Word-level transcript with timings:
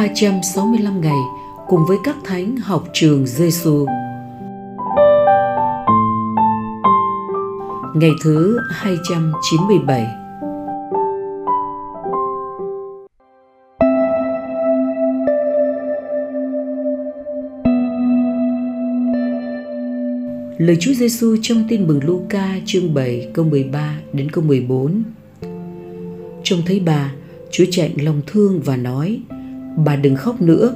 365 0.00 1.00
ngày 1.00 1.18
cùng 1.68 1.80
với 1.88 1.96
các 2.04 2.16
thánh 2.24 2.56
học 2.56 2.84
trường 2.92 3.26
Giêsu. 3.26 3.86
Ngày 7.94 8.10
thứ 8.24 8.58
297 8.70 10.06
Lời 20.58 20.76
Chúa 20.80 20.92
Giêsu 20.92 21.36
trong 21.42 21.64
Tin 21.68 21.86
mừng 21.86 22.00
Luca 22.04 22.54
chương 22.64 22.94
7 22.94 23.30
câu 23.32 23.44
13 23.44 24.00
đến 24.12 24.30
câu 24.30 24.44
14. 24.44 25.02
Trông 26.42 26.62
thấy 26.66 26.80
bà, 26.80 27.12
Chúa 27.50 27.64
chạy 27.70 27.94
lòng 27.96 28.20
thương 28.26 28.60
và 28.64 28.76
nói: 28.76 29.20
"Bà 29.84 29.96
đừng 29.96 30.16
khóc 30.16 30.42
nữa." 30.42 30.74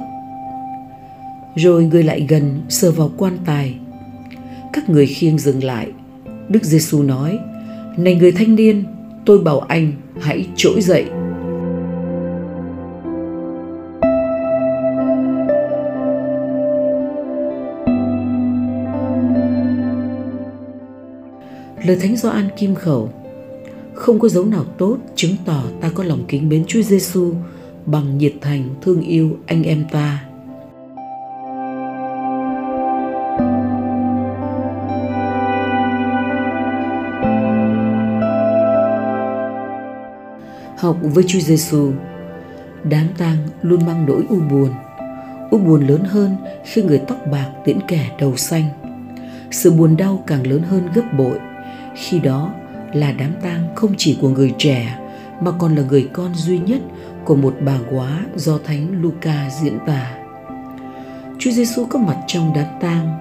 Rồi 1.55 1.85
người 1.85 2.03
lại 2.03 2.25
gần 2.29 2.61
sờ 2.69 2.91
vào 2.91 3.11
quan 3.17 3.37
tài. 3.45 3.75
Các 4.73 4.89
người 4.89 5.05
khiêng 5.05 5.37
dừng 5.37 5.63
lại. 5.63 5.87
Đức 6.49 6.63
Giêsu 6.63 7.03
nói: 7.03 7.39
"Này 7.97 8.15
người 8.15 8.31
thanh 8.31 8.55
niên, 8.55 8.83
tôi 9.25 9.39
bảo 9.39 9.59
anh 9.59 9.91
hãy 10.21 10.47
trỗi 10.55 10.81
dậy." 10.81 11.05
Lời 21.85 21.97
Thánh 22.01 22.15
Gioan 22.17 22.49
Kim 22.57 22.75
Khẩu 22.75 23.09
Không 23.93 24.19
có 24.19 24.27
dấu 24.27 24.45
nào 24.45 24.65
tốt 24.77 24.97
chứng 25.15 25.35
tỏ 25.45 25.63
ta 25.81 25.91
có 25.95 26.03
lòng 26.03 26.23
kính 26.27 26.49
mến 26.49 26.63
Chúa 26.67 26.81
Giêsu 26.81 27.33
bằng 27.85 28.17
nhiệt 28.17 28.33
thành 28.41 28.69
thương 28.81 29.01
yêu 29.01 29.37
anh 29.45 29.63
em 29.63 29.85
ta. 29.91 30.23
Học 40.77 40.97
với 41.01 41.23
Chúa 41.27 41.39
Giêsu, 41.39 41.91
đám 42.83 43.07
tang 43.17 43.37
luôn 43.61 43.85
mang 43.85 44.05
nỗi 44.05 44.25
u 44.29 44.39
buồn. 44.49 44.69
U 45.51 45.57
buồn 45.57 45.87
lớn 45.87 46.03
hơn 46.03 46.35
khi 46.65 46.83
người 46.83 47.01
tóc 47.07 47.17
bạc 47.31 47.51
tiễn 47.65 47.79
kẻ 47.87 48.09
đầu 48.19 48.35
xanh. 48.37 48.63
Sự 49.51 49.71
buồn 49.71 49.97
đau 49.97 50.23
càng 50.27 50.47
lớn 50.47 50.61
hơn 50.61 50.89
gấp 50.95 51.13
bội 51.17 51.39
khi 51.95 52.19
đó 52.19 52.53
là 52.93 53.11
đám 53.11 53.31
tang 53.41 53.67
không 53.75 53.93
chỉ 53.97 54.17
của 54.21 54.29
người 54.29 54.53
trẻ 54.57 54.99
mà 55.41 55.51
còn 55.59 55.75
là 55.75 55.83
người 55.89 56.09
con 56.13 56.35
duy 56.35 56.59
nhất 56.59 56.81
của 57.25 57.35
một 57.35 57.55
bà 57.59 57.77
quá 57.91 58.25
do 58.35 58.57
thánh 58.57 59.01
Luca 59.01 59.49
diễn 59.61 59.77
tả. 59.85 60.17
Chúa 61.39 61.51
Giêsu 61.51 61.85
có 61.85 61.99
mặt 61.99 62.17
trong 62.27 62.51
đám 62.55 62.65
tang. 62.81 63.17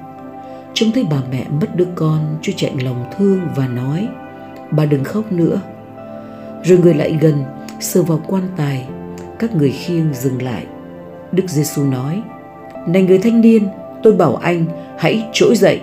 Trông 0.74 0.92
thấy 0.92 1.05
bà 1.11 1.16
mẹ 1.30 1.46
mất 1.61 1.77
đứa 1.77 1.86
con, 1.94 2.38
Chúa 2.42 2.52
chạy 2.56 2.72
lòng 2.83 3.05
thương 3.19 3.41
và 3.56 3.69
nói: 3.69 4.08
"Bà 4.70 4.84
đừng 4.84 5.05
khóc 5.05 5.33
nữa." 5.33 5.61
Rồi 6.64 6.78
người 6.78 6.94
lại 6.94 7.19
gần, 7.20 7.44
sờ 7.80 8.02
vào 8.02 8.20
quan 8.27 8.42
tài, 8.56 8.86
các 9.38 9.55
người 9.56 9.70
khiêng 9.70 10.14
dừng 10.14 10.42
lại. 10.42 10.66
Đức 11.33 11.44
Giêsu 11.48 11.84
nói: 11.84 12.22
"Này 12.86 13.02
người 13.02 13.18
thanh 13.18 13.41
niên, 13.41 13.68
tôi 14.02 14.12
bảo 14.12 14.36
anh 14.36 14.64
hãy 14.98 15.28
trỗi 15.33 15.56
dậy." 15.56 15.80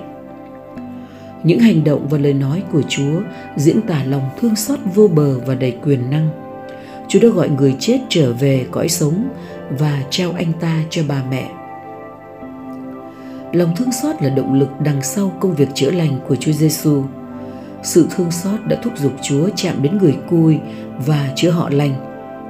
những 1.43 1.59
hành 1.59 1.83
động 1.83 2.07
và 2.09 2.17
lời 2.17 2.33
nói 2.33 2.63
của 2.71 2.81
Chúa 2.81 3.21
diễn 3.55 3.81
tả 3.81 4.03
lòng 4.03 4.29
thương 4.41 4.55
xót 4.55 4.79
vô 4.95 5.07
bờ 5.07 5.39
và 5.39 5.55
đầy 5.55 5.77
quyền 5.83 6.09
năng. 6.09 6.40
Chúa 7.11 7.19
đã 7.19 7.27
gọi 7.27 7.49
người 7.49 7.75
chết 7.79 7.99
trở 8.09 8.33
về 8.33 8.65
cõi 8.71 8.89
sống 8.89 9.29
và 9.79 10.03
trao 10.09 10.31
anh 10.31 10.53
ta 10.59 10.83
cho 10.89 11.01
bà 11.07 11.23
mẹ. 11.31 11.49
Lòng 13.53 13.75
thương 13.75 13.91
xót 13.91 14.15
là 14.21 14.29
động 14.29 14.53
lực 14.53 14.69
đằng 14.83 15.01
sau 15.01 15.31
công 15.39 15.55
việc 15.55 15.67
chữa 15.73 15.91
lành 15.91 16.19
của 16.27 16.35
Chúa 16.35 16.51
Giêsu. 16.51 17.03
Sự 17.83 18.07
thương 18.15 18.31
xót 18.31 18.59
đã 18.67 18.77
thúc 18.83 18.93
giục 18.97 19.11
Chúa 19.21 19.49
chạm 19.55 19.83
đến 19.83 19.97
người 19.97 20.17
cui 20.29 20.59
và 21.05 21.29
chữa 21.35 21.49
họ 21.49 21.69
lành. 21.69 21.93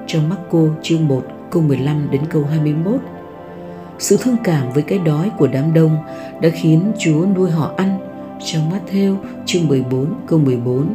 Trong 0.08 0.30
Marco 0.30 0.66
chương 0.82 1.08
1 1.08 1.24
câu 1.52 1.64
15 1.64 2.08
đến 2.12 2.22
câu 2.30 2.44
21. 2.44 3.02
Sự 4.00 4.18
thương 4.22 4.38
cảm 4.44 4.74
với 4.74 4.84
cái 4.84 5.00
đói 5.00 5.32
của 5.38 5.48
đám 5.48 5.74
đông 5.74 5.98
đã 6.42 6.50
khiến 6.50 6.92
Chúa 7.00 7.26
nuôi 7.36 7.52
họ 7.52 7.72
ăn 7.78 7.98
trong 8.46 8.72
Matthew 8.72 9.16
chương 9.46 9.68
14 9.68 10.06
câu 10.28 10.40
14. 10.40 10.88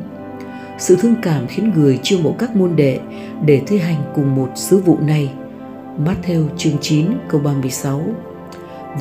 Sự 0.79 0.97
thương 0.97 1.15
cảm 1.23 1.47
khiến 1.47 1.73
người 1.75 1.99
chiêu 2.03 2.19
mộ 2.23 2.35
các 2.39 2.57
môn 2.57 2.77
đệ 2.77 2.99
để 3.45 3.63
thi 3.67 3.79
hành 3.79 4.03
cùng 4.15 4.37
một 4.37 4.49
sứ 4.55 4.79
vụ 4.79 4.99
này. 5.01 5.33
Matthew 6.05 6.49
chương 6.57 6.79
9 6.81 7.07
câu 7.29 7.41
36 7.41 8.01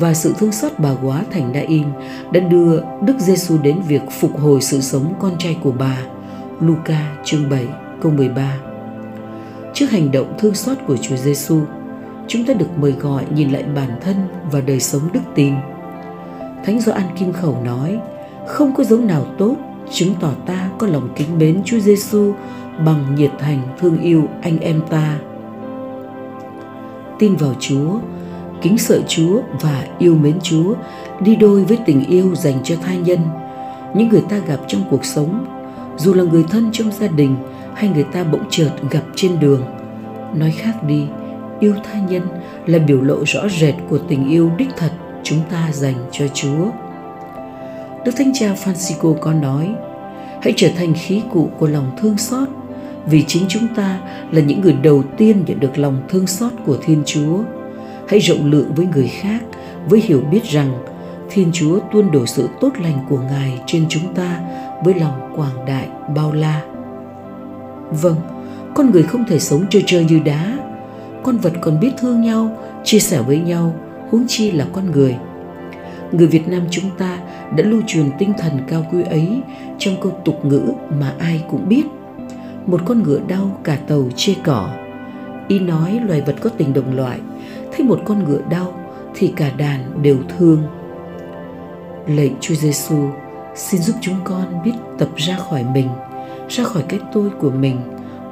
và 0.00 0.14
sự 0.14 0.34
thương 0.38 0.52
xót 0.52 0.72
bà 0.78 0.90
quá 1.02 1.24
thành 1.30 1.52
Đa-in 1.52 1.84
đã 2.32 2.40
đưa 2.40 2.80
Đức 3.02 3.14
Giêsu 3.18 3.58
đến 3.62 3.80
việc 3.88 4.02
phục 4.10 4.40
hồi 4.40 4.60
sự 4.60 4.80
sống 4.80 5.14
con 5.20 5.38
trai 5.38 5.58
của 5.62 5.72
bà. 5.72 5.98
Luca 6.60 7.16
chương 7.24 7.50
7 7.50 7.66
câu 8.02 8.12
13. 8.12 8.56
Trước 9.74 9.90
hành 9.90 10.12
động 10.12 10.34
thương 10.38 10.54
xót 10.54 10.76
của 10.86 10.96
Chúa 10.96 11.16
Giêsu, 11.16 11.60
chúng 12.28 12.44
ta 12.46 12.54
được 12.54 12.78
mời 12.80 12.92
gọi 12.92 13.24
nhìn 13.34 13.50
lại 13.50 13.62
bản 13.74 13.90
thân 14.00 14.16
và 14.52 14.60
đời 14.60 14.80
sống 14.80 15.02
đức 15.12 15.20
tin. 15.34 15.54
Thánh 16.64 16.80
Gioan 16.80 17.04
Kim 17.18 17.32
Khẩu 17.32 17.56
nói: 17.64 17.98
không 18.46 18.74
có 18.74 18.84
dấu 18.84 18.98
nào 18.98 19.26
tốt 19.38 19.56
chứng 19.90 20.14
tỏ 20.20 20.30
ta 20.46 20.70
có 20.78 20.86
lòng 20.86 21.08
kính 21.16 21.38
mến 21.38 21.62
Chúa 21.64 21.78
Giêsu 21.78 22.32
bằng 22.84 23.14
nhiệt 23.14 23.30
thành 23.38 23.58
thương 23.78 24.00
yêu 24.00 24.28
anh 24.42 24.58
em 24.58 24.80
ta. 24.90 25.18
Tin 27.18 27.36
vào 27.36 27.54
Chúa, 27.60 27.98
kính 28.62 28.78
sợ 28.78 29.00
Chúa 29.08 29.40
và 29.60 29.86
yêu 29.98 30.14
mến 30.14 30.38
Chúa 30.42 30.74
đi 31.20 31.36
đôi 31.36 31.64
với 31.64 31.78
tình 31.86 32.04
yêu 32.04 32.34
dành 32.34 32.54
cho 32.64 32.76
tha 32.82 32.94
nhân, 32.94 33.18
những 33.94 34.08
người 34.08 34.22
ta 34.28 34.38
gặp 34.38 34.60
trong 34.68 34.82
cuộc 34.90 35.04
sống, 35.04 35.46
dù 35.96 36.14
là 36.14 36.24
người 36.24 36.44
thân 36.50 36.68
trong 36.72 36.92
gia 36.92 37.06
đình 37.06 37.36
hay 37.74 37.90
người 37.90 38.04
ta 38.04 38.24
bỗng 38.24 38.44
chợt 38.50 38.70
gặp 38.90 39.02
trên 39.14 39.40
đường. 39.40 39.62
Nói 40.34 40.50
khác 40.50 40.84
đi, 40.86 41.06
yêu 41.60 41.74
tha 41.84 42.00
nhân 42.08 42.22
là 42.66 42.78
biểu 42.78 43.00
lộ 43.00 43.24
rõ 43.24 43.48
rệt 43.48 43.74
của 43.88 43.98
tình 43.98 44.28
yêu 44.28 44.50
đích 44.58 44.68
thật 44.76 44.90
chúng 45.22 45.38
ta 45.50 45.68
dành 45.72 45.96
cho 46.12 46.28
Chúa. 46.28 46.70
Đức 48.06 48.12
Thánh 48.16 48.32
Cha 48.34 48.54
Francisco 48.64 49.14
có 49.14 49.32
nói, 49.32 49.74
hãy 50.42 50.52
trở 50.56 50.68
thành 50.76 50.94
khí 50.94 51.22
cụ 51.32 51.48
của 51.58 51.66
lòng 51.66 51.90
thương 52.00 52.18
xót, 52.18 52.48
vì 53.06 53.24
chính 53.26 53.42
chúng 53.48 53.66
ta 53.76 54.00
là 54.30 54.40
những 54.42 54.60
người 54.60 54.72
đầu 54.82 55.02
tiên 55.16 55.44
nhận 55.46 55.60
được 55.60 55.78
lòng 55.78 56.02
thương 56.08 56.26
xót 56.26 56.52
của 56.66 56.76
Thiên 56.82 57.02
Chúa. 57.06 57.38
Hãy 58.08 58.20
rộng 58.20 58.50
lượng 58.50 58.74
với 58.74 58.86
người 58.94 59.08
khác, 59.08 59.40
với 59.88 60.00
hiểu 60.00 60.20
biết 60.20 60.44
rằng 60.44 60.72
Thiên 61.30 61.50
Chúa 61.52 61.78
tuôn 61.92 62.12
đổ 62.12 62.26
sự 62.26 62.48
tốt 62.60 62.70
lành 62.82 62.98
của 63.08 63.18
Ngài 63.30 63.60
trên 63.66 63.86
chúng 63.88 64.14
ta 64.14 64.40
với 64.84 64.94
lòng 64.94 65.32
quảng 65.36 65.66
đại 65.66 65.88
bao 66.14 66.32
la. 66.32 66.62
Vâng, 67.90 68.16
con 68.74 68.90
người 68.90 69.02
không 69.02 69.24
thể 69.28 69.38
sống 69.38 69.66
chơi 69.70 69.82
chơi 69.86 70.04
như 70.04 70.20
đá. 70.24 70.58
Con 71.22 71.38
vật 71.38 71.52
còn 71.60 71.80
biết 71.80 71.90
thương 71.98 72.20
nhau, 72.20 72.56
chia 72.84 73.00
sẻ 73.00 73.22
với 73.22 73.38
nhau, 73.38 73.74
huống 74.10 74.24
chi 74.28 74.50
là 74.50 74.66
con 74.72 74.90
người– 74.90 75.16
người 76.12 76.26
Việt 76.26 76.48
Nam 76.48 76.62
chúng 76.70 76.90
ta 76.98 77.18
đã 77.56 77.64
lưu 77.64 77.82
truyền 77.86 78.10
tinh 78.18 78.32
thần 78.38 78.52
cao 78.68 78.86
quý 78.92 79.02
ấy 79.02 79.40
trong 79.78 79.94
câu 80.02 80.12
tục 80.24 80.44
ngữ 80.44 80.62
mà 81.00 81.14
ai 81.18 81.44
cũng 81.50 81.68
biết. 81.68 81.84
Một 82.66 82.80
con 82.84 83.02
ngựa 83.02 83.20
đau 83.28 83.58
cả 83.64 83.76
tàu 83.88 84.02
chê 84.16 84.34
cỏ. 84.44 84.68
Ý 85.48 85.58
nói 85.58 86.00
loài 86.06 86.20
vật 86.20 86.34
có 86.40 86.50
tình 86.50 86.72
đồng 86.72 86.96
loại, 86.96 87.18
thấy 87.72 87.86
một 87.86 88.00
con 88.04 88.24
ngựa 88.24 88.40
đau 88.50 88.72
thì 89.14 89.32
cả 89.36 89.50
đàn 89.56 90.02
đều 90.02 90.16
thương. 90.38 90.62
Lạy 92.06 92.32
Chúa 92.40 92.54
Giêsu, 92.54 93.08
xin 93.54 93.80
giúp 93.80 93.96
chúng 94.00 94.16
con 94.24 94.62
biết 94.64 94.72
tập 94.98 95.08
ra 95.16 95.36
khỏi 95.36 95.64
mình, 95.74 95.88
ra 96.48 96.64
khỏi 96.64 96.82
cái 96.88 97.00
tôi 97.12 97.30
của 97.40 97.50
mình 97.50 97.76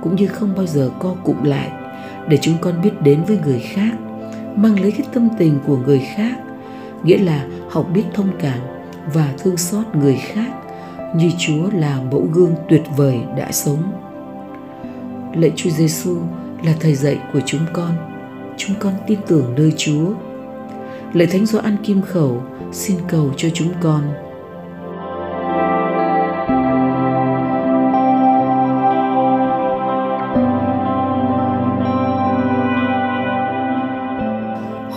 cũng 0.03 0.17
như 0.17 0.27
không 0.27 0.55
bao 0.57 0.67
giờ 0.67 0.91
co 0.99 1.15
cụm 1.25 1.43
lại 1.43 1.71
để 2.29 2.39
chúng 2.41 2.55
con 2.61 2.83
biết 2.83 3.03
đến 3.03 3.23
với 3.27 3.39
người 3.45 3.61
khác, 3.61 3.93
mang 4.57 4.81
lấy 4.81 4.93
cái 4.93 5.07
tâm 5.13 5.29
tình 5.39 5.59
của 5.67 5.77
người 5.77 6.07
khác 6.17 6.44
nghĩa 7.05 7.19
là 7.19 7.47
học 7.71 7.87
biết 7.95 8.05
thông 8.15 8.31
cảm 8.41 8.59
và 9.15 9.35
thương 9.39 9.57
xót 9.57 9.85
người 9.95 10.17
khác 10.17 10.51
như 11.17 11.31
Chúa 11.39 11.71
là 11.73 12.01
mẫu 12.11 12.29
gương 12.33 12.55
tuyệt 12.69 12.83
vời 12.97 13.19
đã 13.37 13.53
sống. 13.53 13.83
Lạy 15.35 15.53
Chúa 15.57 15.71
Giêsu 15.71 16.17
là 16.65 16.75
thầy 16.81 16.95
dạy 16.95 17.19
của 17.33 17.41
chúng 17.47 17.61
con. 17.73 17.91
Chúng 18.57 18.77
con 18.81 18.93
tin 19.07 19.19
tưởng 19.27 19.55
nơi 19.57 19.73
Chúa. 19.77 20.13
Lạy 21.13 21.27
Thánh 21.27 21.47
Gioan 21.47 21.77
Kim 21.85 22.03
Khẩu, 22.03 22.43
xin 22.73 22.97
cầu 23.09 23.31
cho 23.37 23.49
chúng 23.55 23.69
con. 23.83 24.03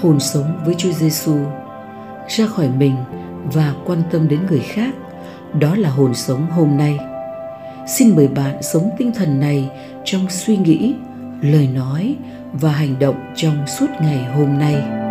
Hồn 0.01 0.19
sống 0.19 0.61
với 0.65 0.75
Chúa 0.77 0.91
Giêsu 0.91 1.37
ra 2.27 2.45
khỏi 2.45 2.69
mình 2.77 2.95
và 3.53 3.73
quan 3.85 4.01
tâm 4.11 4.27
đến 4.27 4.39
người 4.49 4.59
khác, 4.59 4.93
đó 5.59 5.75
là 5.75 5.89
hồn 5.89 6.13
sống 6.13 6.47
hôm 6.49 6.77
nay. 6.77 6.97
Xin 7.87 8.15
mời 8.15 8.27
bạn 8.27 8.63
sống 8.63 8.89
tinh 8.97 9.11
thần 9.15 9.39
này 9.39 9.69
trong 10.05 10.29
suy 10.29 10.57
nghĩ, 10.57 10.95
lời 11.41 11.67
nói 11.67 12.15
và 12.53 12.71
hành 12.71 12.99
động 12.99 13.33
trong 13.35 13.67
suốt 13.67 13.87
ngày 14.01 14.25
hôm 14.35 14.57
nay. 14.59 15.06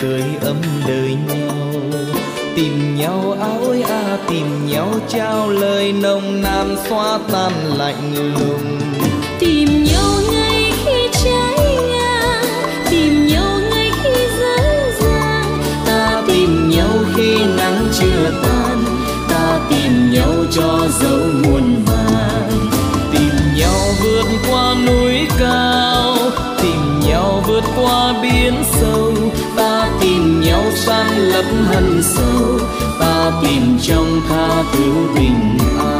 Sưởi 0.00 0.22
ấm 0.40 0.56
đời 0.88 1.16
nhau. 1.28 1.74
Tìm 2.56 2.96
nhau 2.96 3.36
áo 3.40 3.58
ơi 3.68 3.82
à 3.82 4.18
tìm 4.28 4.66
nhau 4.66 4.88
trao 5.08 5.48
lời 5.48 5.92
nồng 5.92 6.42
nàn 6.42 6.76
xóa 6.88 7.18
tan 7.32 7.52
lạnh 7.78 8.14
lùng. 8.34 8.78
Tìm 9.38 9.84
nhau 9.84 10.10
ngay 10.32 10.72
khi 10.84 11.08
trái 11.24 11.76
ngang 11.90 12.44
tìm 12.90 13.26
nhau 13.26 13.60
ngay 13.70 13.90
khi 14.02 14.26
dở 14.40 14.90
dang. 15.00 15.58
Ta 15.86 16.22
tìm 16.26 16.70
nhau 16.70 16.98
khi 17.16 17.36
nắng 17.56 17.88
chưa 18.00 18.30
tàn 18.42 18.84
ta 19.28 19.60
tìm 19.70 20.12
nhau 20.12 20.34
cho 20.50 20.88
dấu 21.00 21.23
biển 28.24 28.54
sâu, 28.80 29.12
ta 29.56 29.88
tìm 30.00 30.40
nhau 30.40 30.62
san 30.74 31.16
lấp 31.16 31.44
hận 31.66 32.02
sâu, 32.02 32.58
ta 33.00 33.30
tìm 33.42 33.78
trong 33.82 34.20
tha 34.28 34.62
thứ 34.72 34.92
bình 35.14 35.58
an. 35.78 35.93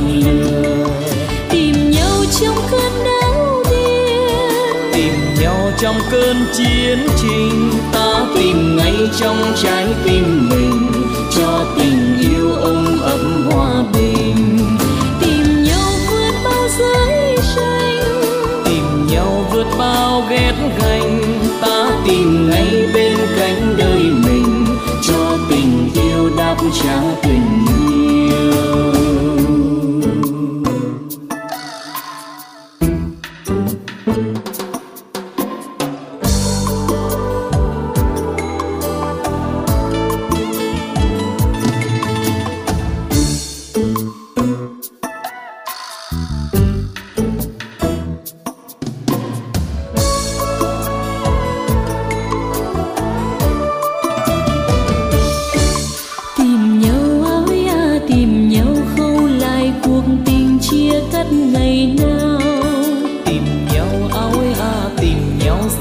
Lòng 0.00 0.20
lừa 0.24 0.86
tìm 1.50 1.90
nhau 1.90 2.24
trong 2.40 2.56
cơn 2.70 3.04
đau 3.04 3.62
điên. 3.70 4.92
Tìm 4.92 5.14
nhau 5.40 5.70
trong 5.78 5.96
cơn 6.10 6.36
chiến 6.56 6.98
trình. 7.22 7.70
Ta 7.92 8.26
tìm 8.34 8.76
ngay 8.76 8.94
trong 9.20 9.36
trái 9.62 9.86
tim 10.04 10.48
mình. 10.50 10.92
Cho 11.36 11.64
tình 11.78 12.18
yêu 12.20 12.52
ôm 12.52 13.00
ấp 13.02 13.18
hòa 13.50 13.84
bình. 13.94 14.58
Tìm 15.20 15.64
nhau 15.64 15.90
vượt 16.10 16.34
bao 16.44 16.68
giới 16.78 17.36
tranh 17.56 18.04
tìm 18.64 19.06
nhau 19.06 19.44
vượt 19.52 19.66
bao 19.78 20.22
ghét 20.30 20.54
ganh 20.80 21.22
ta 21.60 21.90
tìm 22.06 22.50
ngay 22.50 22.88
bên 22.94 23.16
cạnh 23.38 23.74
đời 23.78 24.02
mình. 24.24 24.66
Cho 25.02 25.38
tình 25.50 25.90
yêu 25.94 26.30
đáp 26.38 26.56
trả 26.82 27.00
tình 27.22 27.37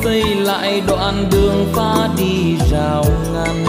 xây 0.08 0.24
lại 0.36 0.82
đoạn 0.88 1.26
đường 1.32 1.66
pha 1.74 2.10
đi 2.18 2.56
rào 2.72 3.06
ngăn. 3.34 3.66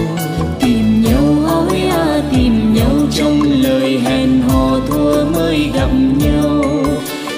Tìm 0.60 1.02
nhau 1.02 1.48
áo 1.48 1.66
à 1.90 2.22
tìm 2.32 2.74
nhau 2.74 2.92
trong 3.12 3.40
lời 3.62 4.00
hẹn 4.04 4.42
hò 4.48 4.78
thua 4.88 5.24
mới 5.24 5.70
gặp 5.74 5.90
nhau. 6.18 6.64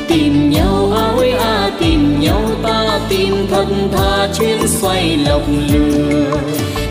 Tìm 0.08 0.50
nhau 0.50 0.92
áo 0.96 1.18
à 1.40 1.70
tìm 1.80 2.20
nhau 2.20 2.42
ta, 2.62 3.00
tìm 3.08 3.46
thật 3.50 3.66
tha 3.92 4.28
chuyến 4.38 4.58
xoay 4.68 5.16
lọc 5.16 5.42
lừa. 5.72 6.38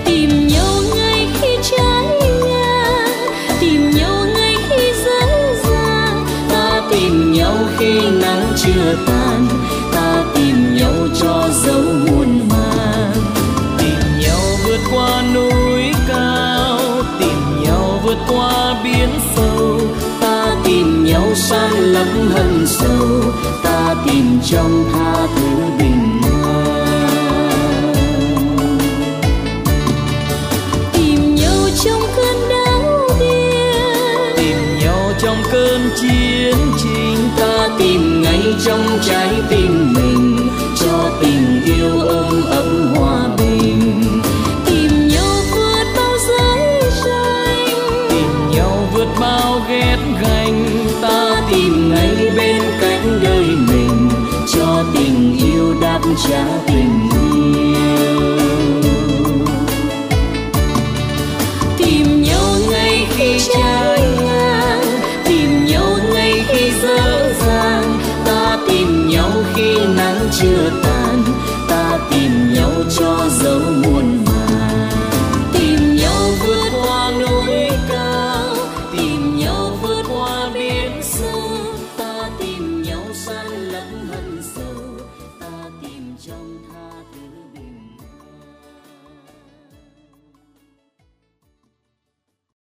Tìm 0.05 0.47
nhau 0.47 0.81
ngay 0.95 1.27
khi 1.41 1.57
trái 1.72 2.05
ngang 2.48 3.17
tìm 3.60 3.91
nhau 3.91 4.25
ngay 4.36 4.55
khi 4.69 4.93
dở 5.05 5.53
dang 5.63 6.25
ta 6.50 6.81
tìm 6.91 7.34
nhau 7.34 7.55
khi 7.77 8.00
nắng 8.22 8.53
chưa 8.57 8.95
tàn 9.07 9.18
vượt 18.10 18.18
qua 18.28 18.75
biển 18.84 19.10
sâu. 19.36 19.80
Ta 20.22 20.56
tìm 20.63 21.06
nhau 21.06 21.28
san 21.36 21.74
lấp 21.74 22.08
hận 22.34 22.68
sâu. 22.68 23.34
Ta 23.63 23.96
tìm 24.06 24.39
trong 24.46 24.84
tha 24.94 25.28
thứ 25.36 25.48
bình 25.80 26.22
an. 26.44 27.94
Tìm 30.94 31.36
nhau 31.36 31.70
trong 31.84 32.01
cơn 32.16 32.50
đau 32.50 33.10
điên. 33.20 34.36
Tìm 34.38 34.80
nhau 34.80 35.12
trong 35.20 35.44
cơn 35.51 35.89
chiến 36.01 36.56
trình. 36.84 37.30
Ta 37.38 37.70
tìm 37.80 38.22
ngay 38.22 38.44
trong 38.66 39.00
trái 39.08 39.34
tim 39.50 39.94
trao 56.27 56.63
tình 56.67 56.99